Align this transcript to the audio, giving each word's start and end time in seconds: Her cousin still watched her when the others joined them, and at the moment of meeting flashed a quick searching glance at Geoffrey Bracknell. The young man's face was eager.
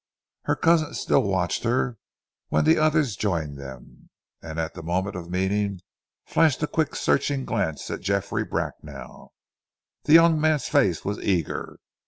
Her 0.45 0.55
cousin 0.55 0.95
still 0.95 1.21
watched 1.21 1.63
her 1.63 1.99
when 2.49 2.65
the 2.65 2.79
others 2.79 3.15
joined 3.15 3.59
them, 3.59 4.09
and 4.41 4.57
at 4.59 4.73
the 4.73 4.81
moment 4.81 5.15
of 5.15 5.29
meeting 5.29 5.79
flashed 6.25 6.63
a 6.63 6.65
quick 6.67 6.95
searching 6.95 7.45
glance 7.45 7.87
at 7.91 7.99
Geoffrey 8.01 8.43
Bracknell. 8.43 9.31
The 10.05 10.13
young 10.13 10.41
man's 10.41 10.67
face 10.67 11.05
was 11.05 11.19
eager. 11.19 11.77